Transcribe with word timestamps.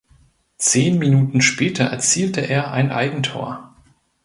Zehn 0.57 0.97
Minuten 0.97 1.41
später 1.41 1.83
erzielte 1.83 2.41
er 2.41 2.71
ein 2.71 2.89
Eigentor. 2.91 3.75